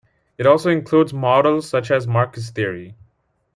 [0.39, 2.95] It also includes models such as Marcus theory.